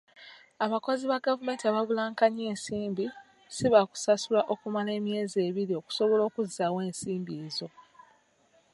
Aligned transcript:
Abakozi 0.65 1.03
ba 1.11 1.23
gavumenti 1.25 1.63
abaabulankanya 1.65 2.43
ensimbi 2.51 3.05
si 3.55 3.65
baakusasulwa 3.73 4.41
okumala 4.53 4.89
emyezi 4.99 5.37
ebiri 5.47 5.73
okusobola 5.81 6.21
okuzzaawo 6.29 6.77
ensimbi 6.87 7.33
ezo. 7.45 7.67